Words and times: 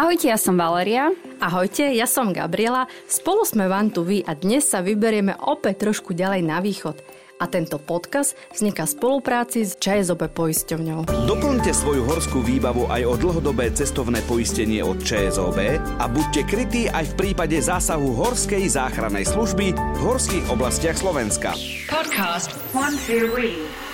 Ahojte, 0.00 0.32
ja 0.32 0.40
som 0.40 0.56
Valeria. 0.56 1.12
Ahojte, 1.44 1.92
ja 1.92 2.08
som 2.08 2.32
Gabriela. 2.32 2.88
Spolu 3.04 3.44
sme 3.44 3.68
Van 3.68 3.92
tu 3.92 4.00
vy 4.00 4.24
a 4.24 4.32
dnes 4.32 4.64
sa 4.64 4.80
vyberieme 4.80 5.36
opäť 5.44 5.84
trošku 5.84 6.16
ďalej 6.16 6.40
na 6.40 6.56
východ. 6.64 6.96
A 7.40 7.48
tento 7.48 7.80
podcast 7.80 8.36
vzniká 8.52 8.84
v 8.84 8.92
spolupráci 9.00 9.64
s 9.64 9.80
ČSOB 9.80 10.28
poisťovňou. 10.28 11.08
Doplňte 11.24 11.72
svoju 11.72 12.04
horskú 12.04 12.44
výbavu 12.44 12.84
aj 12.92 13.02
o 13.08 13.14
dlhodobé 13.16 13.72
cestovné 13.72 14.20
poistenie 14.28 14.84
od 14.84 15.00
ČSOB 15.00 15.58
a 15.80 16.04
buďte 16.04 16.44
krytí 16.44 16.92
aj 16.92 17.16
v 17.16 17.16
prípade 17.16 17.56
zásahu 17.56 18.12
Horskej 18.12 18.68
záchrannej 18.68 19.24
služby 19.24 19.72
v 19.72 19.98
horských 20.04 20.52
oblastiach 20.52 21.00
Slovenska. 21.00 21.56
Podcast 21.88 22.52
One, 22.76 23.00
two, 23.08 23.32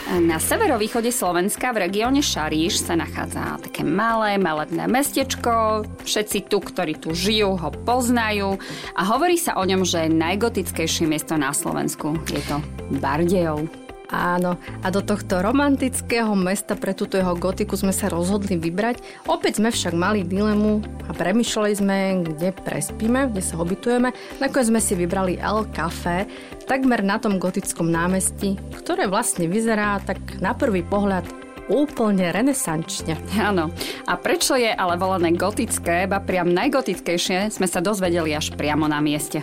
na 0.07 0.39
severovýchode 0.39 1.11
Slovenska 1.11 1.75
v 1.75 1.91
regióne 1.91 2.23
Šaríš 2.23 2.79
sa 2.79 2.95
nachádza 2.95 3.59
také 3.59 3.83
malé, 3.83 4.39
malebné 4.39 4.87
mestečko. 4.87 5.83
Všetci 6.07 6.47
tu, 6.47 6.63
ktorí 6.63 6.95
tu 6.95 7.11
žijú, 7.11 7.59
ho 7.59 7.71
poznajú 7.83 8.55
a 8.95 9.03
hovorí 9.03 9.35
sa 9.35 9.59
o 9.59 9.67
ňom, 9.67 9.83
že 9.83 10.07
je 10.07 10.15
najgotickejšie 10.15 11.11
miesto 11.11 11.35
na 11.35 11.51
Slovensku. 11.51 12.15
Je 12.31 12.39
to 12.47 12.63
Bardejov. 12.91 13.87
Áno, 14.07 14.55
a 14.87 14.89
do 14.95 15.03
tohto 15.03 15.43
romantického 15.43 16.31
mesta 16.39 16.79
pre 16.79 16.95
túto 16.95 17.19
jeho 17.19 17.35
gotiku 17.35 17.75
sme 17.75 17.91
sa 17.91 18.07
rozhodli 18.07 18.55
vybrať. 18.55 19.03
Opäť 19.27 19.59
sme 19.59 19.75
však 19.75 19.99
mali 19.99 20.23
dilemu 20.23 20.79
a 21.07 21.11
premyšľali 21.11 21.73
sme, 21.75 21.99
kde 22.23 22.55
prespíme, 22.55 23.35
kde 23.35 23.43
sa 23.43 23.59
obytujeme. 23.59 24.15
Nakoniec 24.39 24.71
sme 24.71 24.79
si 24.79 24.95
vybrali 24.95 25.43
El 25.43 25.67
Café, 25.75 26.31
takmer 26.71 27.03
na 27.03 27.19
tom 27.19 27.43
gotickom 27.43 27.91
námestí, 27.91 28.55
ktoré 28.79 29.11
vlastne 29.11 29.51
vyzerá 29.51 29.99
tak 30.07 30.23
na 30.39 30.55
prvý 30.55 30.87
pohľad 30.87 31.27
úplne 31.67 32.31
renesančne. 32.31 33.19
Áno. 33.43 33.75
A 34.07 34.15
prečo 34.15 34.55
je 34.55 34.71
ale 34.71 34.95
volené 34.95 35.35
gotické, 35.35 36.07
ba 36.07 36.23
priam 36.23 36.47
najgotickejšie, 36.55 37.51
sme 37.51 37.67
sa 37.67 37.83
dozvedeli 37.83 38.39
až 38.39 38.55
priamo 38.55 38.87
na 38.87 39.03
mieste. 39.03 39.43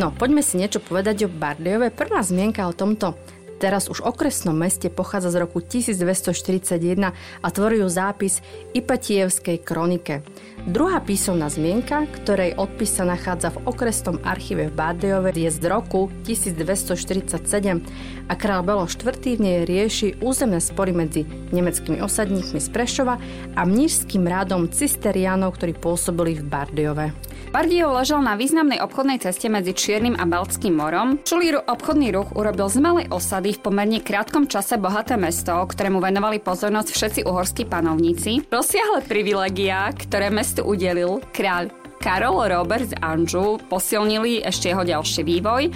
No, 0.00 0.08
poďme 0.08 0.40
si 0.40 0.56
niečo 0.56 0.80
povedať 0.80 1.28
o 1.28 1.28
Bardejove. 1.28 1.92
Prvá 1.92 2.24
zmienka 2.24 2.64
o 2.64 2.72
tomto 2.72 3.20
teraz 3.60 3.92
už 3.92 4.00
okresnom 4.00 4.56
meste 4.56 4.88
pochádza 4.88 5.36
z 5.36 5.44
roku 5.44 5.60
1241 5.60 7.12
a 7.12 7.46
tvorí 7.52 7.84
ju 7.84 7.88
zápis 7.92 8.40
Ipatievskej 8.72 9.60
kronike. 9.60 10.24
Druhá 10.68 11.00
písomná 11.00 11.48
zmienka, 11.48 12.04
ktorej 12.20 12.52
odpis 12.60 12.92
sa 12.92 13.08
nachádza 13.08 13.48
v 13.56 13.64
okresnom 13.64 14.20
archíve 14.20 14.68
v 14.68 14.76
Bardejove, 14.76 15.32
je 15.32 15.48
z 15.48 15.60
roku 15.64 16.12
1247 16.28 17.80
a 18.28 18.34
král 18.36 18.60
Belo 18.60 18.84
IV. 18.84 19.16
v 19.16 19.40
nej 19.40 19.58
rieši 19.64 20.20
územné 20.20 20.60
spory 20.60 20.92
medzi 20.92 21.24
nemeckými 21.56 22.04
osadníkmi 22.04 22.60
z 22.60 22.68
Prešova 22.76 23.16
a 23.56 23.60
mnížským 23.64 24.28
rádom 24.28 24.68
Cisterianov, 24.68 25.56
ktorí 25.56 25.80
pôsobili 25.80 26.36
v 26.36 26.44
Bardejove. 26.44 27.30
Bardejov 27.50 27.98
ležal 27.98 28.22
na 28.22 28.38
významnej 28.38 28.78
obchodnej 28.78 29.18
ceste 29.18 29.50
medzi 29.50 29.74
Čiernym 29.74 30.14
a 30.14 30.22
Baltským 30.22 30.70
morom. 30.70 31.18
Čulý 31.26 31.58
obchodný 31.58 32.14
ruch 32.14 32.30
urobil 32.38 32.70
z 32.70 32.78
malej 32.78 33.06
osady 33.10 33.58
v 33.58 33.62
pomerne 33.66 33.98
krátkom 33.98 34.46
čase 34.46 34.78
bohaté 34.78 35.18
mesto, 35.18 35.50
ktorému 35.66 35.98
venovali 35.98 36.38
pozornosť 36.38 36.88
všetci 36.94 37.20
uhorskí 37.26 37.66
panovníci. 37.66 38.46
Rozsiahle 38.46 39.02
privilegia, 39.02 39.90
ktoré 39.98 40.30
mesto 40.30 40.49
mestu 40.50 40.66
udelil 40.66 41.22
kráľ 41.30 41.70
Karol 42.02 42.50
Robert 42.50 42.90
z 42.90 42.98
Anžu 42.98 43.62
posilnili 43.70 44.42
ešte 44.42 44.74
jeho 44.74 44.82
ďalší 44.82 45.22
vývoj 45.22 45.70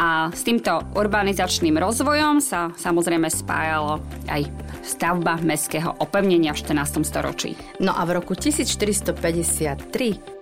a 0.00 0.32
s 0.32 0.40
týmto 0.48 0.80
urbanizačným 0.96 1.76
rozvojom 1.76 2.40
sa 2.40 2.72
samozrejme 2.72 3.28
spájalo 3.28 4.00
aj 4.32 4.48
stavba 4.80 5.36
mestského 5.44 5.92
opevnenia 6.00 6.56
v 6.56 6.64
14. 6.64 7.04
storočí. 7.04 7.52
No 7.84 7.92
a 7.92 8.00
v 8.08 8.16
roku 8.16 8.32
1453 8.32 9.92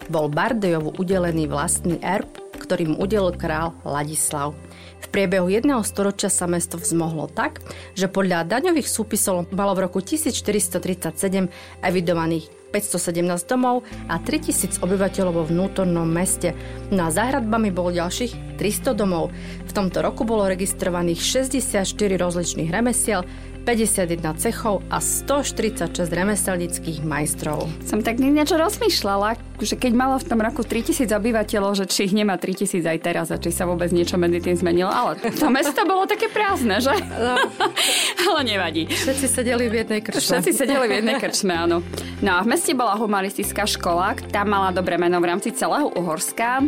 bol 0.07 0.31
Bardejovu 0.31 0.95
udelený 1.03 1.51
vlastný 1.51 1.99
erb, 2.07 2.31
ktorý 2.55 2.95
mu 2.95 3.03
udelil 3.03 3.35
král 3.35 3.75
Ladislav. 3.83 4.55
V 5.03 5.07
priebehu 5.11 5.51
jedného 5.51 5.83
storočia 5.83 6.31
sa 6.31 6.47
mesto 6.47 6.79
vzmohlo 6.79 7.27
tak, 7.27 7.59
že 7.98 8.07
podľa 8.07 8.47
daňových 8.47 8.87
súpisov 8.87 9.51
malo 9.51 9.75
v 9.75 9.91
roku 9.91 9.98
1437 9.98 11.51
evidovaných 11.83 12.61
517 12.73 13.45
domov 13.45 13.85
a 14.09 14.17
3000 14.17 14.81
obyvateľov 14.81 15.33
vo 15.37 15.45
vnútornom 15.45 16.09
meste. 16.09 16.57
No 16.89 17.07
a 17.07 17.13
za 17.13 17.29
hradbami 17.29 17.69
bolo 17.69 17.93
ďalších 17.93 18.57
300 18.57 18.97
domov. 18.97 19.29
V 19.69 19.73
tomto 19.77 20.01
roku 20.01 20.25
bolo 20.25 20.49
registrovaných 20.49 21.21
64 21.53 21.85
rozličných 22.17 22.73
remesiel, 22.73 23.29
51 23.62 24.42
cechov 24.42 24.83
a 24.90 24.98
146 24.98 26.11
remeselnických 26.11 27.06
majstrov. 27.06 27.70
Som 27.86 28.02
tak 28.02 28.18
niečo 28.18 28.58
rozmýšľala, 28.58 29.39
že 29.62 29.78
keď 29.78 29.92
malo 29.95 30.18
v 30.18 30.27
tom 30.27 30.42
roku 30.42 30.67
3000 30.67 31.06
obyvateľov, 31.06 31.78
že 31.78 31.84
či 31.86 32.11
ich 32.11 32.14
nemá 32.14 32.34
3000 32.34 32.83
aj 32.83 32.98
teraz 32.98 33.30
a 33.30 33.39
či 33.39 33.55
sa 33.55 33.64
vôbec 33.64 33.95
niečo 33.95 34.18
medzi 34.18 34.42
tým 34.42 34.58
zmenilo. 34.58 34.90
Ale 34.90 35.14
to 35.23 35.46
mesto 35.46 35.86
bolo 35.86 36.11
také 36.11 36.27
prázdne, 36.27 36.83
že? 36.83 36.92
No. 37.14 37.39
ale 38.34 38.40
nevadí. 38.42 38.90
Všetci 38.90 39.27
sedeli 39.30 39.70
v 39.70 39.86
jednej 39.86 40.00
krčme. 40.02 40.42
Všetci 40.42 40.52
sedeli 40.52 40.84
v 40.90 40.92
jednej 40.98 41.17
krčme, 41.23 41.55
áno. 41.55 41.86
No 42.18 42.39
a 42.39 42.40
v 42.42 42.50
meste 42.50 42.74
bola 42.74 42.98
humanistická 42.98 43.67
škola, 43.67 44.18
tá 44.30 44.42
mala 44.42 44.74
dobré 44.74 44.98
meno 44.98 45.23
v 45.23 45.30
rámci 45.30 45.55
celého 45.55 45.90
Uhorska. 45.94 46.62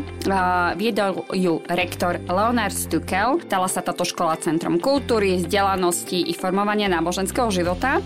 Viedol 0.79 1.27
ju 1.35 1.59
rektor 1.67 2.23
Leonard 2.31 2.75
Stukel. 2.75 3.43
Stala 3.43 3.67
sa 3.67 3.83
táto 3.83 4.07
škola 4.07 4.39
centrom 4.39 4.79
kultúry, 4.79 5.43
vzdelanosti 5.43 6.31
i 6.31 6.33
formovania 6.35 6.84
vedenia 6.85 7.01
náboženského 7.01 7.49
života. 7.49 8.05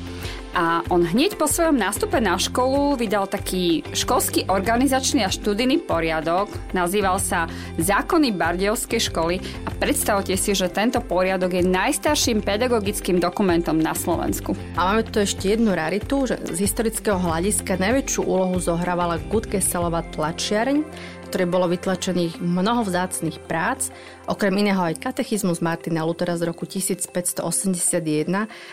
A 0.56 0.81
on 0.91 1.05
hneď 1.05 1.37
po 1.37 1.44
svojom 1.44 1.77
nástupe 1.77 2.19
na 2.19 2.34
školu 2.34 2.97
vydal 2.99 3.28
taký 3.28 3.84
školský 3.94 4.49
organizačný 4.49 5.22
a 5.22 5.31
študijný 5.31 5.84
poriadok. 5.84 6.50
Nazýval 6.72 7.21
sa 7.21 7.47
Zákony 7.77 8.33
Bardejovskej 8.33 9.12
školy 9.12 9.38
a 9.67 9.71
predstavte 9.77 10.34
si, 10.34 10.56
že 10.56 10.72
tento 10.72 10.99
poriadok 11.05 11.53
je 11.53 11.62
najstarším 11.62 12.43
pedagogickým 12.43 13.21
dokumentom 13.21 13.77
na 13.77 13.93
Slovensku. 13.93 14.56
A 14.75 14.88
máme 14.88 15.06
tu 15.06 15.21
ešte 15.21 15.53
jednu 15.53 15.77
raritu, 15.77 16.27
že 16.27 16.41
z 16.41 16.59
historického 16.65 17.21
hľadiska 17.21 17.78
najväčšiu 17.78 18.25
úlohu 18.25 18.56
zohrávala 18.59 19.21
Gutkeselová 19.31 20.11
tlačiareň, 20.11 20.81
ktoré 21.28 21.44
bolo 21.44 21.69
vytlačených 21.69 22.41
mnoho 22.41 22.89
vzácných 22.89 23.44
prác, 23.44 23.93
okrem 24.25 24.65
iného 24.65 24.81
aj 24.81 24.97
katechizmus 24.97 25.61
Martina 25.61 26.09
Lutera 26.09 26.41
z 26.41 26.49
roku 26.49 26.65
1581 26.65 27.44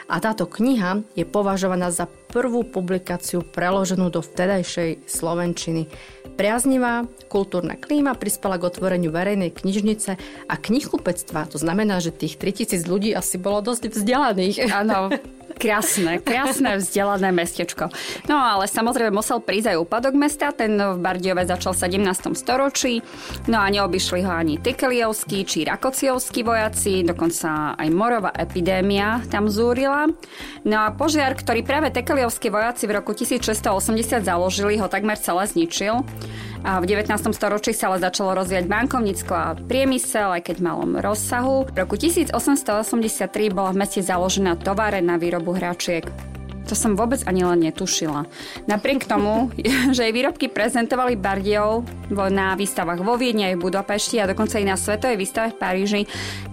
a 0.07 0.16
táto 0.23 0.47
kniha 0.47 1.03
je 1.19 1.27
považovaná 1.27 1.91
za 1.91 2.07
prvú 2.07 2.63
publikáciu 2.63 3.44
preloženú 3.44 4.07
do 4.07 4.23
vtedajšej 4.23 5.03
slovenčiny. 5.03 5.91
Priaznivá 6.39 7.03
kultúrna 7.27 7.75
klíma 7.75 8.15
prispela 8.15 8.55
k 8.55 8.71
otvoreniu 8.71 9.11
verejnej 9.11 9.51
knižnice 9.51 10.15
a 10.47 10.55
knihkupectva. 10.55 11.51
To 11.51 11.59
znamená, 11.59 11.99
že 11.99 12.15
tých 12.15 12.39
3000 12.39 12.88
ľudí 12.88 13.11
asi 13.11 13.35
bolo 13.35 13.59
dosť 13.59 13.91
vzdelaných. 13.91 14.71
Áno, 14.71 15.11
Krásne, 15.55 16.19
krásne 16.19 16.75
vzdelané 16.77 17.31
mestečko. 17.31 17.88
No 18.27 18.35
ale 18.35 18.67
samozrejme 18.67 19.16
musel 19.16 19.39
prísť 19.39 19.71
aj 19.71 19.81
úpadok 19.88 20.13
mesta, 20.13 20.51
ten 20.51 20.75
v 20.75 20.99
Bardiove 20.99 21.47
začal 21.47 21.71
v 21.71 22.03
17. 22.03 22.35
storočí, 22.35 22.99
no 23.47 23.63
a 23.63 23.71
neobyšli 23.71 24.19
ho 24.27 24.31
ani 24.35 24.59
Tekeliovskí 24.59 25.47
či 25.47 25.63
Rakociovskí 25.63 26.44
vojaci, 26.44 27.07
dokonca 27.07 27.79
aj 27.79 27.88
morová 27.88 28.35
epidémia 28.35 29.23
tam 29.31 29.47
zúrila. 29.47 30.11
No 30.67 30.75
a 30.83 30.91
požiar, 30.91 31.39
ktorý 31.39 31.63
práve 31.63 31.88
Tekeliovskí 31.88 32.51
vojaci 32.51 32.83
v 32.85 32.99
roku 32.99 33.15
1680 33.15 34.27
založili, 34.27 34.75
ho 34.75 34.91
takmer 34.91 35.15
celé 35.15 35.47
zničil. 35.47 36.03
A 36.65 36.81
v 36.81 36.89
19. 36.89 37.13
storočí 37.29 37.77
sa 37.77 37.93
ale 37.93 38.01
začalo 38.01 38.33
rozvíjať 38.41 38.65
bankovníctvo 38.65 39.33
a 39.37 39.53
priemysel, 39.53 40.33
aj 40.33 40.49
keď 40.49 40.55
v 40.57 40.65
malom 40.65 40.91
rozsahu. 40.97 41.69
V 41.69 41.77
roku 41.77 41.93
1883 41.93 43.53
bola 43.53 43.69
v 43.69 43.85
meste 43.85 44.01
založená 44.01 44.57
továre 44.57 44.97
na 44.97 45.21
výrobu 45.21 45.53
hračiek. 45.53 46.09
To 46.65 46.73
som 46.73 46.97
vôbec 46.97 47.21
ani 47.29 47.45
len 47.45 47.69
netušila. 47.69 48.25
Napriek 48.65 49.05
tomu, 49.05 49.53
že 49.95 50.09
jej 50.09 50.13
výrobky 50.17 50.49
prezentovali 50.49 51.13
Bardiov 51.13 51.85
na 52.09 52.57
výstavách 52.57 53.06
vo 53.06 53.13
Viedni 53.13 53.53
aj 53.53 53.61
v 53.61 53.65
Budapešti 53.69 54.18
a 54.18 54.25
dokonca 54.25 54.57
aj 54.57 54.65
na 54.65 54.73
svetovej 54.73 55.21
výstave 55.21 55.53
v 55.53 55.61
Paríži, 55.61 56.01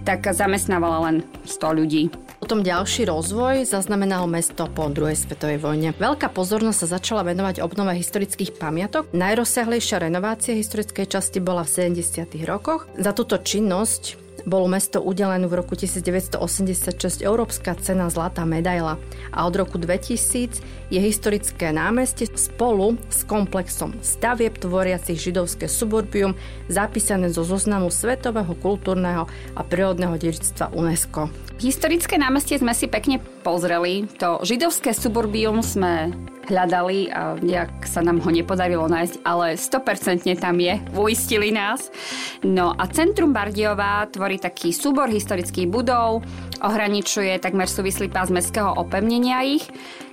tak 0.04 0.28
zamestnávala 0.28 1.08
len 1.08 1.16
100 1.48 1.78
ľudí. 1.80 2.12
Potom 2.52 2.68
ďalší 2.68 3.08
rozvoj 3.08 3.64
zaznamenalo 3.64 4.28
mesto 4.28 4.68
po 4.68 4.92
druhej 4.92 5.16
svetovej 5.16 5.56
vojne. 5.56 5.96
Veľká 5.96 6.28
pozornosť 6.28 6.84
sa 6.84 7.00
začala 7.00 7.24
venovať 7.24 7.64
obnove 7.64 7.96
historických 7.96 8.60
pamiatok. 8.60 9.08
Najrozsiahlejšia 9.16 10.04
renovácia 10.04 10.52
historickej 10.52 11.08
časti 11.08 11.40
bola 11.40 11.64
v 11.64 11.96
70. 11.96 12.28
rokoch. 12.44 12.84
Za 13.00 13.16
túto 13.16 13.40
činnosť 13.40 14.20
bolo 14.44 14.66
mesto 14.70 14.98
udelené 15.02 15.46
v 15.46 15.58
roku 15.58 15.78
1986 15.78 17.22
Európska 17.22 17.74
cena 17.78 18.10
Zlatá 18.10 18.42
medaila 18.42 18.98
a 19.30 19.38
od 19.46 19.54
roku 19.56 19.78
2000 19.78 20.90
je 20.92 21.00
historické 21.00 21.72
námestie 21.72 22.28
spolu 22.32 23.00
s 23.08 23.24
komplexom 23.24 23.96
stavieb 24.04 24.58
tvoriacich 24.58 25.18
židovské 25.18 25.70
suburbium 25.70 26.36
zapísané 26.68 27.30
zo 27.30 27.46
zoznamu 27.46 27.88
Svetového 27.88 28.52
kultúrneho 28.58 29.28
a 29.56 29.60
prírodného 29.62 30.18
dedičstva 30.18 30.74
UNESCO. 30.74 31.30
Historické 31.62 32.18
námestie 32.18 32.58
sme 32.58 32.74
si 32.74 32.90
pekne 32.90 33.22
pozreli. 33.46 34.04
To 34.18 34.42
židovské 34.42 34.92
suburbium 34.96 35.62
sme 35.62 36.10
hľadali 36.46 37.10
a 37.12 37.38
nejak 37.38 37.86
sa 37.86 38.02
nám 38.02 38.18
ho 38.22 38.30
nepodarilo 38.30 38.86
nájsť, 38.90 39.14
ale 39.22 39.54
100% 39.54 40.26
tam 40.38 40.56
je, 40.58 40.74
uistili 40.96 41.54
nás. 41.54 41.90
No 42.42 42.74
a 42.74 42.84
centrum 42.90 43.30
Bardiova 43.30 44.06
tvorí 44.10 44.38
taký 44.38 44.74
súbor 44.74 45.10
historických 45.10 45.70
budov, 45.70 46.24
ohraničuje 46.62 47.38
takmer 47.42 47.66
súvislý 47.66 48.10
pás 48.10 48.30
mestského 48.30 48.74
opevnenia 48.74 49.42
ich 49.42 49.66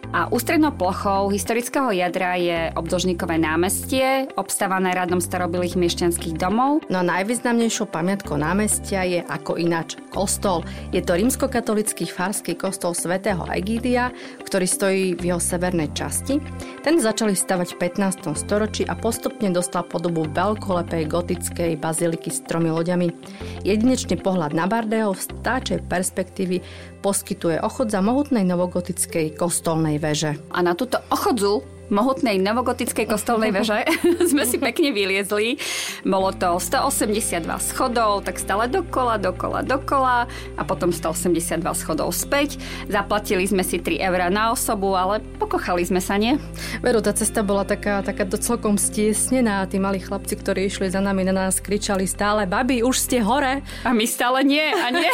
a 0.09 0.25
ústrednou 0.33 0.73
plochou 0.73 1.29
historického 1.29 1.93
jadra 1.93 2.33
je 2.33 2.73
obdlžníkové 2.73 3.37
námestie, 3.37 4.25
obstávané 4.33 4.97
radom 4.97 5.21
starobilých 5.21 5.77
miešťanských 5.77 6.33
domov. 6.33 6.81
No 6.89 7.05
a 7.05 7.07
najvýznamnejšou 7.07 7.93
pamiatkou 7.93 8.33
námestia 8.41 9.05
je 9.05 9.21
ako 9.21 9.61
ináč 9.61 10.01
kostol. 10.09 10.65
Je 10.89 11.05
to 11.05 11.13
rímskokatolický 11.13 12.09
farský 12.09 12.57
kostol 12.57 12.97
svätého 12.97 13.45
Egídia, 13.53 14.09
ktorý 14.41 14.65
stojí 14.65 15.03
v 15.13 15.29
jeho 15.29 15.41
severnej 15.41 15.93
časti. 15.93 16.41
Ten 16.81 16.97
začali 16.97 17.37
stavať 17.37 17.77
v 17.77 17.79
15. 17.93 18.33
storočí 18.33 18.89
a 18.89 18.97
postupne 18.97 19.53
dostal 19.53 19.85
podobu 19.85 20.25
veľkolepej 20.25 21.05
gotickej 21.05 21.71
baziliky 21.77 22.33
s 22.33 22.41
tromi 22.49 22.73
loďami. 22.73 23.13
Jedinečný 23.61 24.17
pohľad 24.17 24.57
na 24.57 24.65
Bardeo 24.65 25.13
v 25.13 25.21
stáčej 25.21 25.85
perspektívy 25.85 26.65
poskytuje 26.99 27.63
ochodza 27.63 28.03
mohutnej 28.03 28.43
novogotickej 28.43 29.39
kostolnej 29.39 29.97
veže. 29.97 30.35
A 30.51 30.59
na 30.59 30.75
túto 30.75 30.99
ochodzu 31.07 31.78
mohutnej 31.89 32.41
novogotickej 32.41 33.05
kostolnej 33.09 33.53
veže 33.53 33.85
sme 34.31 34.43
si 34.45 34.57
pekne 34.57 34.91
vyliezli. 34.93 35.59
Bolo 36.05 36.33
to 36.33 36.57
182 36.57 37.45
schodov, 37.61 38.25
tak 38.25 38.39
stále 38.41 38.69
dokola, 38.69 39.19
dokola, 39.19 39.61
dokola 39.65 40.25
a 40.55 40.61
potom 40.63 40.93
182 40.93 41.61
schodov 41.75 42.11
späť. 42.15 42.57
Zaplatili 42.87 43.45
sme 43.45 43.61
si 43.65 43.77
3 43.81 44.01
eurá 44.09 44.27
na 44.31 44.53
osobu, 44.53 44.95
ale 44.95 45.21
pokochali 45.37 45.83
sme 45.85 46.01
sa, 46.01 46.17
nie? 46.17 46.37
Veru, 46.81 47.03
tá 47.03 47.13
cesta 47.13 47.43
bola 47.43 47.65
taká, 47.65 48.01
taká 48.01 48.25
celkom 48.39 48.79
stiesnená. 48.79 49.67
Tí 49.67 49.77
malí 49.77 49.99
chlapci, 49.99 50.39
ktorí 50.39 50.69
išli 50.69 50.87
za 50.89 51.03
nami, 51.03 51.27
na 51.27 51.35
nás 51.35 51.59
kričali 51.59 52.07
stále, 52.07 52.47
babi, 52.47 52.81
už 52.81 52.95
ste 52.97 53.19
hore. 53.19 53.61
A 53.83 53.91
my 53.91 54.05
stále 54.07 54.41
nie 54.45 54.67
a 54.71 54.87
nie. 54.93 55.11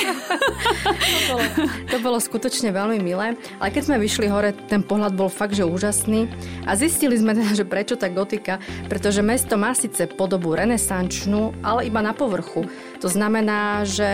to, 1.10 1.34
bolo, 1.34 1.46
to 1.90 1.98
bolo 2.02 2.18
skutočne 2.22 2.70
veľmi 2.72 3.02
milé. 3.02 3.36
Ale 3.60 3.70
keď 3.74 3.84
sme 3.92 3.98
vyšli 4.02 4.28
hore, 4.30 4.54
ten 4.70 4.86
pohľad 4.86 5.18
bol 5.18 5.28
fakt, 5.32 5.58
že 5.58 5.66
úžasný. 5.66 6.30
A 6.66 6.74
zistili 6.74 7.14
sme 7.16 7.38
teda, 7.38 7.54
že 7.54 7.66
prečo 7.66 7.96
tá 7.96 8.10
gotika, 8.10 8.58
pretože 8.90 9.22
mesto 9.22 9.56
má 9.56 9.78
síce 9.78 10.10
podobu 10.10 10.58
renesančnú, 10.58 11.62
ale 11.62 11.88
iba 11.88 12.02
na 12.02 12.12
povrchu. 12.18 12.66
To 13.00 13.08
znamená, 13.08 13.86
že 13.86 14.10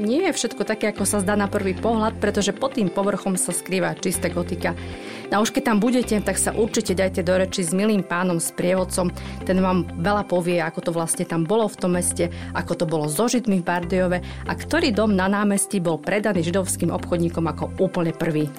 nie 0.00 0.24
je 0.28 0.32
všetko 0.32 0.64
také, 0.64 0.88
ako 0.90 1.04
sa 1.04 1.20
zdá 1.20 1.36
na 1.36 1.46
prvý 1.46 1.76
pohľad, 1.76 2.16
pretože 2.16 2.56
pod 2.56 2.80
tým 2.80 2.88
povrchom 2.88 3.36
sa 3.36 3.52
skrýva 3.52 3.92
čisté 4.00 4.32
gotika. 4.32 4.72
No 5.30 5.38
a 5.38 5.42
už 5.44 5.54
keď 5.54 5.62
tam 5.70 5.78
budete, 5.78 6.18
tak 6.24 6.40
sa 6.40 6.50
určite 6.50 6.96
dajte 6.96 7.22
do 7.22 7.36
reči 7.38 7.62
s 7.62 7.70
milým 7.70 8.02
pánom, 8.02 8.42
s 8.42 8.50
prievodcom. 8.50 9.14
Ten 9.46 9.62
vám 9.62 9.86
veľa 10.00 10.26
povie, 10.26 10.58
ako 10.58 10.80
to 10.80 10.90
vlastne 10.90 11.22
tam 11.22 11.46
bolo 11.46 11.70
v 11.70 11.78
tom 11.78 11.94
meste, 11.94 12.32
ako 12.56 12.72
to 12.74 12.84
bolo 12.88 13.06
so 13.06 13.30
Židmi 13.30 13.62
v 13.62 13.66
Bardejove 13.66 14.18
a 14.48 14.52
ktorý 14.56 14.90
dom 14.90 15.14
na 15.14 15.30
námestí 15.30 15.78
bol 15.78 16.02
predaný 16.02 16.42
židovským 16.48 16.90
obchodníkom 16.90 17.46
ako 17.46 17.78
úplne 17.78 18.10
prvý. 18.10 18.50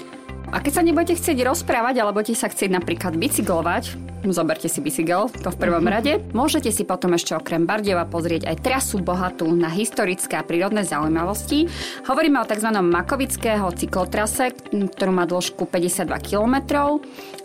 A 0.52 0.60
keď 0.60 0.74
sa 0.76 0.84
nebudete 0.84 1.16
chcieť 1.16 1.48
rozprávať, 1.48 2.04
alebo 2.04 2.20
budete 2.20 2.36
sa 2.36 2.52
chcieť 2.52 2.76
napríklad 2.76 3.16
bicyklovať, 3.16 4.11
zoberte 4.30 4.70
si 4.70 4.78
bicykel, 4.78 5.34
to 5.42 5.50
v 5.50 5.58
prvom 5.58 5.82
mm-hmm. 5.82 5.96
rade. 5.98 6.14
Môžete 6.38 6.70
si 6.70 6.86
potom 6.86 7.18
ešte 7.18 7.34
okrem 7.34 7.66
Bardiova 7.66 8.06
pozrieť 8.06 8.46
aj 8.46 8.62
trasu 8.62 9.02
bohatú 9.02 9.50
na 9.50 9.74
historické 9.74 10.38
a 10.38 10.46
prírodné 10.46 10.86
zaujímavosti. 10.86 11.66
Hovoríme 12.06 12.38
o 12.38 12.46
tzv. 12.46 12.70
Makovického 12.70 13.74
cyklotrase, 13.74 14.54
ktorú 14.70 15.10
má 15.10 15.26
dĺžku 15.26 15.66
52 15.66 16.06
km. 16.22 16.56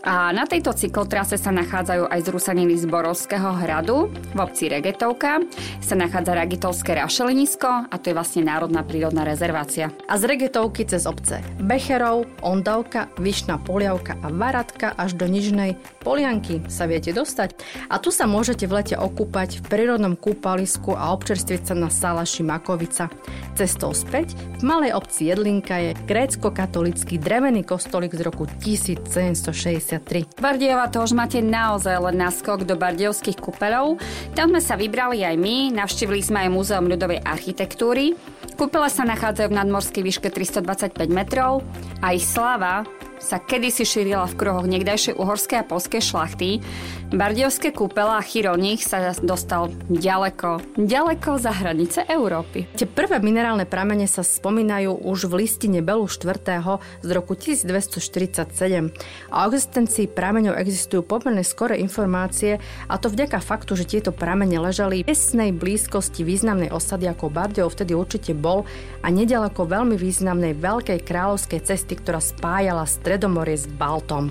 A 0.05 0.31
na 0.37 0.45
tejto 0.45 0.77
cyklotrase 0.77 1.41
sa 1.41 1.51
nachádzajú 1.51 2.13
aj 2.13 2.21
zrúsaniny 2.29 2.77
z 2.77 2.85
Borovského 2.87 3.57
hradu 3.57 4.13
v 4.37 4.39
obci 4.39 4.69
Regetovka. 4.69 5.41
Sa 5.81 5.97
nachádza 5.97 6.37
Regetovské 6.37 6.95
rašelinisko 6.95 7.89
a 7.89 7.95
to 7.97 8.13
je 8.13 8.15
vlastne 8.15 8.45
národná 8.45 8.85
prírodná 8.85 9.25
rezervácia. 9.25 9.91
A 10.07 10.21
z 10.21 10.29
Regetovky 10.29 10.85
cez 10.87 11.09
obce 11.09 11.41
Becherov, 11.59 12.29
Ondavka, 12.45 13.11
Vyšná 13.19 13.59
Poliavka 13.63 14.15
a 14.23 14.29
Varatka 14.31 14.95
až 14.95 15.19
do 15.19 15.27
Nižnej 15.27 15.75
Polianky 16.05 16.66
sa 16.71 16.87
viete 16.87 17.11
dostať. 17.11 17.59
A 17.91 17.99
tu 17.99 18.15
sa 18.15 18.31
môžete 18.31 18.69
v 18.69 18.83
lete 18.83 18.97
okúpať 18.99 19.63
v 19.63 19.67
prírodnom 19.67 20.15
kúpalisku 20.15 20.95
a 20.95 21.11
občerstviť 21.17 21.73
sa 21.73 21.75
na 21.75 21.91
Salaši 21.91 22.47
Makovica. 22.47 23.11
Cestou 23.57 23.97
späť 23.97 24.37
v 24.61 24.63
malej 24.63 24.93
obci 24.95 25.33
Jedlinka 25.33 25.81
je 25.81 25.91
grécko-katolický 26.07 27.17
drevený 27.17 27.65
kostolík 27.65 28.13
z 28.13 28.23
roku 28.23 28.45
1760 28.63 29.57
63. 29.57 30.41
Bardieva 30.41 30.87
to 30.93 31.03
už 31.03 31.17
máte 31.17 31.41
naozaj 31.41 31.97
len 31.99 32.21
naskok 32.21 32.69
do 32.69 32.77
bardievských 32.77 33.41
kúpeľov. 33.41 33.99
Tam 34.37 34.53
sme 34.53 34.61
sa 34.63 34.79
vybrali 34.79 35.25
aj 35.25 35.37
my, 35.41 35.57
navštívili 35.75 36.23
sme 36.23 36.47
aj 36.47 36.51
Múzeum 36.53 36.87
ľudovej 36.87 37.25
architektúry. 37.25 38.15
Kúpele 38.55 38.89
sa 38.93 39.05
nachádzajú 39.05 39.49
v 39.53 39.59
nadmorskej 39.59 40.03
výške 40.05 40.29
325 40.33 40.97
metrov 41.11 41.65
a 42.01 42.13
ich 42.15 42.25
slava 42.25 42.85
sa 43.27 43.43
kedysi 43.43 43.83
šírila 43.83 44.31
v 44.31 44.39
kruhoch 44.39 44.71
niekdajšej 44.71 45.19
uhorskej 45.19 45.59
a 45.59 45.67
polskej 45.67 45.99
šlachty. 45.99 46.63
Bardiovské 47.11 47.75
kúpela 47.75 48.19
a 48.19 48.23
chyronich 48.23 48.87
sa 48.87 49.11
dostal 49.19 49.75
ďaleko, 49.91 50.79
ďaleko 50.79 51.43
za 51.43 51.51
hranice 51.51 52.07
Európy. 52.07 52.71
Tie 52.79 52.87
prvé 52.87 53.19
minerálne 53.19 53.67
pramene 53.67 54.07
sa 54.07 54.23
spomínajú 54.23 55.03
už 55.03 55.27
v 55.27 55.43
listine 55.43 55.83
Belu 55.83 56.07
4. 56.07 56.63
z 57.03 57.09
roku 57.11 57.35
1247. 57.35 58.95
O 59.35 59.39
existencii 59.43 60.07
prameňov 60.07 60.55
existujú 60.63 61.03
pomerne 61.03 61.43
skore 61.43 61.75
informácie 61.83 62.63
a 62.87 62.95
to 62.95 63.11
vďaka 63.11 63.43
faktu, 63.43 63.75
že 63.75 63.91
tieto 63.91 64.15
pramene 64.15 64.63
ležali 64.63 65.03
v 65.03 65.11
tesnej 65.11 65.51
blízkosti 65.51 66.23
významnej 66.23 66.71
osady 66.71 67.11
ako 67.11 67.31
Bardiov 67.31 67.75
vtedy 67.75 67.95
určite 67.95 68.35
bol 68.35 68.67
a 69.03 69.11
nedaleko 69.11 69.67
veľmi 69.67 69.99
významnej 69.99 70.59
veľkej 70.59 71.03
kráľovskej 71.03 71.61
cesty, 71.67 71.99
ktorá 71.99 72.23
spájala 72.23 72.87
Stredomorie 73.17 73.57
s 73.57 73.65
Baltom. 73.65 74.29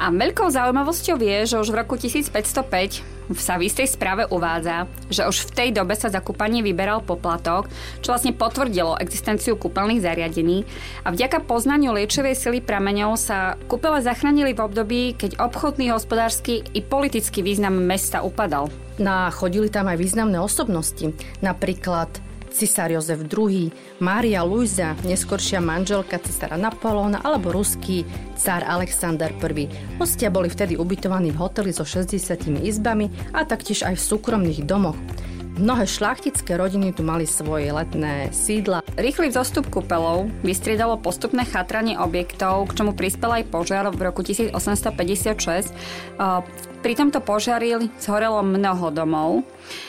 A 0.00 0.08
veľkou 0.08 0.48
zaujímavosťou 0.48 1.20
je, 1.20 1.52
že 1.52 1.60
už 1.60 1.68
v 1.68 1.84
roku 1.84 2.00
1505 2.00 3.04
sa 3.36 3.60
v 3.60 3.68
istej 3.68 3.92
správe 3.92 4.24
uvádza, 4.32 4.88
že 5.12 5.28
už 5.28 5.52
v 5.52 5.52
tej 5.52 5.68
dobe 5.76 5.92
sa 5.92 6.08
za 6.08 6.24
kúpanie 6.24 6.64
vyberal 6.64 7.04
poplatok, 7.04 7.68
čo 8.00 8.16
vlastne 8.16 8.32
potvrdilo 8.32 8.96
existenciu 8.96 9.60
kúpeľných 9.60 10.00
zariadení 10.00 10.64
a 11.04 11.12
vďaka 11.12 11.44
poznaniu 11.44 11.92
liečivej 11.92 12.32
sily 12.32 12.64
prameňov 12.64 13.20
sa 13.20 13.60
kúpele 13.68 14.00
zachránili 14.00 14.56
v 14.56 14.64
období, 14.64 15.12
keď 15.12 15.36
obchodný, 15.36 15.92
hospodársky 15.92 16.64
i 16.72 16.80
politický 16.80 17.44
význam 17.44 17.76
mesta 17.84 18.24
upadal. 18.24 18.72
No 18.96 19.28
a 19.28 19.28
chodili 19.28 19.68
tam 19.68 19.92
aj 19.92 20.00
významné 20.00 20.40
osobnosti, 20.40 21.12
napríklad 21.44 22.08
cisár 22.56 22.88
Jozef 22.88 23.20
II, 23.28 23.68
Mária 24.00 24.40
Luisa, 24.40 24.96
neskoršia 25.04 25.60
manželka 25.60 26.16
cisára 26.24 26.56
Napoleona 26.56 27.20
alebo 27.20 27.52
ruský 27.52 28.08
cár 28.32 28.64
Alexander 28.64 29.28
I. 29.28 29.68
Hostia 30.00 30.32
boli 30.32 30.48
vtedy 30.48 30.80
ubytovaní 30.80 31.36
v 31.36 31.40
hoteli 31.44 31.76
so 31.76 31.84
60 31.84 32.64
izbami 32.64 33.12
a 33.36 33.44
taktiež 33.44 33.84
aj 33.84 34.00
v 34.00 34.06
súkromných 34.08 34.64
domoch. 34.64 34.96
Mnohé 35.56 35.88
šlachtické 35.88 36.52
rodiny 36.60 36.92
tu 36.92 37.00
mali 37.00 37.24
svoje 37.24 37.72
letné 37.72 38.28
sídla. 38.28 38.84
Rýchly 38.92 39.32
vzostup 39.32 39.72
kúpelov 39.72 40.28
vystriedalo 40.44 41.00
postupné 41.00 41.48
chátranie 41.48 41.96
objektov, 41.96 42.68
k 42.68 42.76
čomu 42.76 42.92
prispel 42.92 43.40
aj 43.40 43.48
požiar 43.48 43.88
v 43.88 44.00
roku 44.04 44.20
1856. 44.20 45.72
Pri 46.86 46.94
tomto 46.94 47.18
požiari 47.18 47.74
zhorelo 47.98 48.46
mnoho 48.46 48.94
domov. 48.94 49.42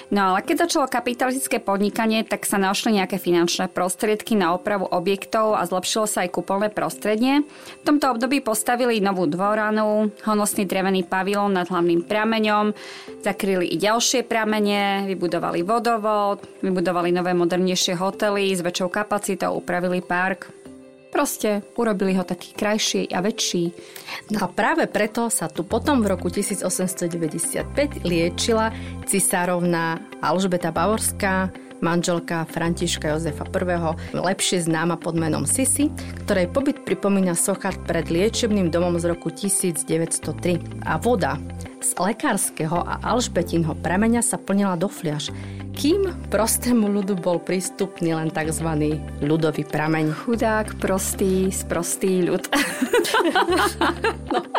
No 0.09 0.33
ale 0.33 0.41
keď 0.41 0.65
začalo 0.65 0.89
kapitalistické 0.89 1.61
podnikanie, 1.61 2.25
tak 2.25 2.41
sa 2.41 2.57
našli 2.57 2.97
nejaké 2.97 3.21
finančné 3.21 3.69
prostriedky 3.69 4.33
na 4.33 4.57
opravu 4.57 4.89
objektov 4.89 5.53
a 5.53 5.61
zlepšilo 5.69 6.09
sa 6.09 6.25
aj 6.25 6.33
kúpeľné 6.33 6.73
prostredie. 6.73 7.45
V 7.45 7.83
tomto 7.85 8.17
období 8.17 8.41
postavili 8.41 8.97
novú 8.97 9.29
dvoranu, 9.29 10.09
honosný 10.25 10.65
drevený 10.65 11.05
pavilón 11.05 11.53
nad 11.53 11.69
hlavným 11.69 12.01
prameňom, 12.01 12.73
zakryli 13.21 13.69
i 13.69 13.77
ďalšie 13.77 14.25
pramene, 14.25 15.05
vybudovali 15.05 15.61
vodovod, 15.61 16.41
vybudovali 16.65 17.13
nové 17.13 17.37
modernejšie 17.37 17.93
hotely 17.93 18.57
s 18.57 18.65
väčšou 18.65 18.89
kapacitou, 18.89 19.53
upravili 19.61 20.01
park. 20.01 20.56
Proste 21.07 21.63
urobili 21.79 22.13
ho 22.19 22.23
taký 22.27 22.51
krajší 22.53 23.09
a 23.15 23.23
väčší. 23.23 23.71
No 24.35 24.43
a 24.43 24.47
práve 24.51 24.85
preto 24.91 25.31
sa 25.31 25.47
tu 25.47 25.63
potom 25.63 26.03
v 26.03 26.11
roku 26.11 26.27
1895 26.27 28.03
liečila 28.03 28.75
cisárovna 29.07 30.03
Alžbeta 30.19 30.75
Bavorská, 30.75 31.51
manželka 31.81 32.45
Františka 32.49 33.13
Jozefa 33.13 33.45
I, 33.45 34.17
lepšie 34.17 34.65
známa 34.65 34.97
pod 34.97 35.15
menom 35.15 35.45
Sisi, 35.45 35.93
ktorej 36.25 36.49
pobyt 36.49 36.81
pripomína 36.81 37.37
sochart 37.37 37.77
pred 37.85 38.09
liečebným 38.09 38.73
domom 38.73 38.97
z 38.97 39.13
roku 39.13 39.29
1903. 39.29 40.85
A 40.85 40.97
voda 40.97 41.37
z 41.81 41.91
lekárskeho 41.97 42.81
a 42.81 42.99
alžbetinho 43.03 43.77
prameňa 43.79 44.25
sa 44.25 44.37
plnila 44.41 44.75
do 44.77 44.89
fliaž 44.89 45.29
kým 45.77 46.09
prostému 46.33 46.89
ľudu 46.89 47.21
bol 47.21 47.37
prístupný 47.37 48.17
len 48.17 48.33
tzv. 48.33 48.97
ľudový 49.21 49.61
prameň. 49.61 50.09
Chudák, 50.25 50.73
prostý, 50.81 51.53
sprostý 51.53 52.25
ľud. 52.25 52.49
no. 54.33 54.56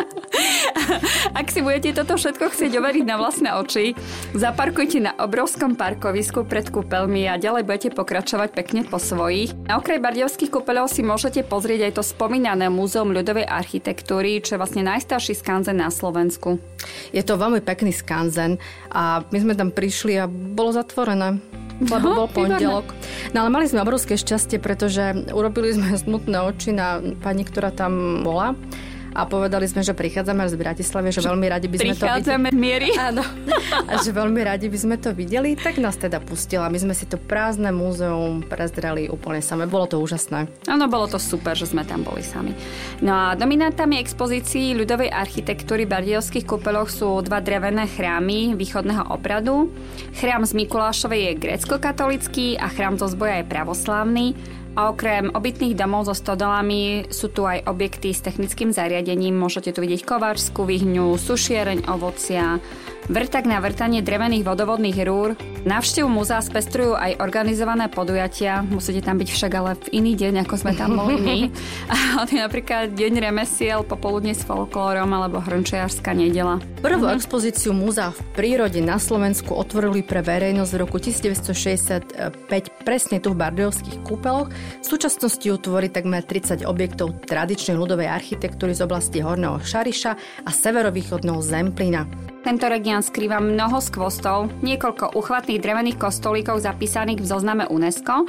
Ak 1.39 1.53
si 1.53 1.61
budete 1.61 2.01
toto 2.01 2.17
všetko 2.17 2.51
chcieť 2.51 2.71
overiť 2.77 3.05
na 3.05 3.15
vlastné 3.21 3.49
oči, 3.55 3.93
zaparkujte 4.33 4.99
na 4.99 5.13
obrovskom 5.17 5.77
parkovisku 5.77 6.45
pred 6.45 6.67
kúpeľmi 6.69 7.29
a 7.29 7.39
ďalej 7.39 7.63
budete 7.65 7.89
pokračovať 7.93 8.49
pekne 8.53 8.81
po 8.85 8.97
svojich. 8.97 9.53
Na 9.69 9.77
okraj 9.77 10.01
Bardiovských 10.01 10.51
kúpeľov 10.51 10.89
si 10.89 11.05
môžete 11.05 11.45
pozrieť 11.45 11.89
aj 11.89 11.93
to 12.01 12.03
spomínané 12.03 12.67
Múzeum 12.67 13.13
ľudovej 13.13 13.45
architektúry, 13.45 14.41
čo 14.41 14.57
je 14.57 14.61
vlastne 14.61 14.83
najstarší 14.85 15.37
skanzen 15.37 15.77
na 15.77 15.93
Slovensku. 15.93 16.57
Je 17.13 17.21
to 17.21 17.37
veľmi 17.37 17.61
pekný 17.61 17.93
skanzen 17.93 18.57
a 18.89 19.21
my 19.29 19.37
sme 19.37 19.53
tam 19.53 19.69
prišli 19.69 20.17
a 20.17 20.25
bolo 20.29 20.73
zatvorené 20.73 21.37
lebo 21.79 22.11
bol 22.11 22.27
pondelok. 22.27 22.91
No 23.31 23.47
ale 23.47 23.49
mali 23.55 23.65
sme 23.71 23.79
obrovské 23.79 24.19
šťastie, 24.19 24.59
pretože 24.59 25.31
urobili 25.31 25.71
sme 25.71 25.95
smutné 25.95 26.43
oči 26.43 26.75
na 26.75 26.99
pani, 27.23 27.47
ktorá 27.47 27.71
tam 27.71 28.19
bola 28.19 28.51
a 29.13 29.25
povedali 29.25 29.65
sme, 29.65 29.81
že 29.81 29.97
prichádzame 29.97 30.45
z 30.45 30.55
Bratislavy, 30.55 31.09
že 31.09 31.21
veľmi 31.25 31.47
radi 31.49 31.67
by 31.71 31.77
sme 31.81 31.95
to 31.97 32.05
videli. 32.05 32.51
miery. 32.53 32.89
Áno. 33.09 33.25
A 33.89 34.01
že 34.01 34.13
veľmi 34.13 34.41
radi 34.45 34.69
by 34.69 34.77
sme 34.77 34.95
to 35.01 35.13
videli, 35.13 35.57
tak 35.57 35.81
nás 35.81 35.97
teda 35.97 36.21
pustila. 36.21 36.69
My 36.69 36.77
sme 36.77 36.93
si 36.93 37.09
to 37.09 37.17
prázdne 37.17 37.73
múzeum 37.73 38.45
prezreli 38.45 39.09
úplne 39.09 39.41
same. 39.41 39.65
Bolo 39.65 39.89
to 39.89 39.97
úžasné. 39.97 40.45
Áno, 40.69 40.85
bolo 40.85 41.09
to 41.09 41.17
super, 41.17 41.57
že 41.57 41.69
sme 41.69 41.81
tam 41.85 42.05
boli 42.05 42.21
sami. 42.21 42.53
No 43.01 43.13
a 43.13 43.25
dominantami 43.33 43.97
expozícií 44.01 44.77
ľudovej 44.77 45.09
architektúry 45.09 45.89
v 45.89 45.93
Bardiovských 45.93 46.45
kúpeloch 46.45 46.89
sú 46.89 47.21
dva 47.25 47.41
drevené 47.41 47.89
chrámy 47.89 48.53
východného 48.53 49.09
opradu. 49.09 49.73
Chrám 50.17 50.45
z 50.45 50.53
Mikulášovej 50.53 51.21
je 51.21 51.31
grécko-katolický 51.39 52.47
a 52.61 52.69
chrám 52.69 52.95
zo 53.01 53.09
zboja 53.09 53.41
je 53.41 53.45
pravoslávny. 53.49 54.58
A 54.77 54.93
okrem 54.93 55.33
obytných 55.33 55.73
domov 55.73 56.05
so 56.05 56.13
stodolami 56.13 57.09
sú 57.09 57.33
tu 57.33 57.43
aj 57.49 57.65
objekty 57.65 58.13
s 58.13 58.21
technickým 58.21 58.69
zariadením. 58.69 59.33
Môžete 59.33 59.73
tu 59.73 59.81
vidieť 59.81 60.05
kováčskú 60.05 60.65
vyhňu, 60.65 61.17
sušiereň 61.17 61.89
ovocia, 61.89 62.61
vrtak 63.09 63.49
na 63.49 63.57
vrtanie 63.57 64.05
drevených 64.05 64.45
vodovodných 64.45 64.97
rúr. 65.03 65.33
Návštevu 65.65 66.07
múzea 66.07 66.39
spestrujú 66.39 66.95
aj 66.95 67.19
organizované 67.19 67.89
podujatia. 67.89 68.61
Musíte 68.63 69.03
tam 69.03 69.17
byť 69.17 69.29
však 69.33 69.51
ale 69.57 69.75
v 69.75 69.85
iný 69.99 70.13
deň, 70.15 70.45
ako 70.45 70.55
sme 70.55 70.77
tam 70.77 70.95
boli 70.95 71.17
my. 71.17 71.37
A 71.91 72.23
je 72.29 72.39
napríklad 72.39 72.93
Deň 72.93 73.19
remesiel, 73.19 73.81
popoludne 73.83 74.37
s 74.37 74.45
folklórom 74.45 75.09
alebo 75.09 75.41
hrnčiarská 75.41 76.13
nedela. 76.13 76.61
Prvú 76.79 77.09
uh-huh. 77.09 77.17
expozíciu 77.17 77.73
múzea 77.73 78.13
v 78.13 78.21
prírode 78.37 78.79
na 78.79 79.01
Slovensku 79.01 79.57
otvorili 79.57 80.05
pre 80.05 80.21
verejnosť 80.21 80.71
v 80.71 80.79
roku 80.79 81.01
1965 81.01 82.29
presne 82.85 83.17
tu 83.17 83.33
v 83.33 83.39
Bardejovských 83.41 84.05
kúpeloch. 84.05 84.53
V 84.53 84.85
súčasnosti 84.85 85.43
ju 85.43 85.57
tvorí 85.57 85.89
takmer 85.89 86.21
30 86.21 86.63
objektov 86.63 87.25
tradičnej 87.25 87.75
ľudovej 87.75 88.07
architektúry 88.07 88.77
z 88.77 88.85
oblasti 88.85 89.19
Horného 89.19 89.57
Šariša 89.59 90.11
a 90.45 90.49
severovýchodného 90.53 91.39
Zemplína. 91.41 92.28
Tento 92.39 92.71
región 92.71 93.03
skrýva 93.03 93.43
mnoho 93.43 93.83
skvostov, 93.83 94.47
niekoľko 94.63 95.11
uchvatných 95.11 95.59
drevených 95.59 95.99
kostolíkov 95.99 96.63
zapísaných 96.63 97.19
v 97.19 97.27
zozname 97.27 97.67
UNESCO, 97.67 98.23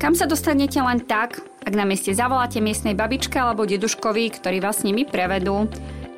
kam 0.00 0.16
sa 0.16 0.24
dostanete 0.24 0.80
len 0.80 1.04
tak, 1.04 1.44
ak 1.60 1.72
na 1.76 1.84
mieste 1.84 2.16
zavoláte 2.16 2.64
miestnej 2.64 2.96
babičke 2.96 3.36
alebo 3.36 3.68
deduškovi, 3.68 4.40
ktorí 4.40 4.58
vás 4.64 4.80
s 4.80 4.86
nimi 4.88 5.04
prevedú. 5.04 5.68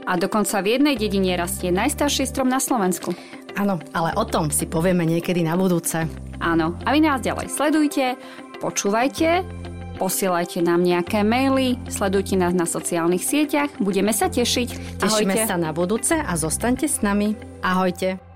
A 0.07 0.15
dokonca 0.15 0.63
v 0.63 0.79
jednej 0.79 0.95
dedine 0.95 1.35
rastie 1.35 1.75
najstarší 1.75 2.29
strom 2.29 2.47
na 2.47 2.63
Slovensku. 2.63 3.17
Áno, 3.59 3.83
ale 3.91 4.15
o 4.15 4.25
tom 4.29 4.55
si 4.55 4.71
povieme 4.71 5.03
niekedy 5.03 5.43
na 5.43 5.59
budúce. 5.59 6.07
Áno, 6.39 6.79
a 6.87 6.89
vy 6.95 7.01
nás 7.03 7.19
ďalej 7.19 7.51
sledujte, 7.51 8.15
počúvajte 8.63 9.43
posielajte 9.97 10.61
nám 10.61 10.83
nejaké 10.83 11.23
maily, 11.23 11.79
sledujte 11.87 12.35
nás 12.35 12.53
na 12.53 12.67
sociálnych 12.67 13.23
sieťach, 13.23 13.71
budeme 13.79 14.11
sa 14.11 14.27
tešiť. 14.27 14.99
Tešíme 15.01 15.35
Ahojte. 15.35 15.49
sa 15.49 15.57
na 15.57 15.71
budúce 15.71 16.15
a 16.19 16.33
zostaňte 16.35 16.91
s 16.91 17.01
nami. 17.01 17.39
Ahojte. 17.63 18.34